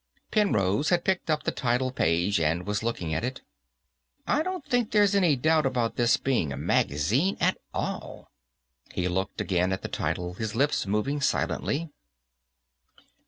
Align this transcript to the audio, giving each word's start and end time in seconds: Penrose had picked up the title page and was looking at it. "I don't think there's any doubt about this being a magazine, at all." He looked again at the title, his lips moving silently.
Penrose 0.31 0.89
had 0.89 1.03
picked 1.03 1.29
up 1.29 1.43
the 1.43 1.51
title 1.51 1.91
page 1.91 2.39
and 2.39 2.65
was 2.65 2.81
looking 2.81 3.13
at 3.13 3.23
it. 3.23 3.41
"I 4.25 4.41
don't 4.41 4.65
think 4.65 4.89
there's 4.89 5.13
any 5.13 5.35
doubt 5.35 5.63
about 5.67 5.95
this 5.95 6.17
being 6.17 6.51
a 6.51 6.57
magazine, 6.57 7.37
at 7.39 7.59
all." 7.71 8.31
He 8.91 9.07
looked 9.07 9.39
again 9.39 9.71
at 9.71 9.83
the 9.83 9.87
title, 9.87 10.33
his 10.33 10.55
lips 10.55 10.87
moving 10.87 11.21
silently. 11.21 11.91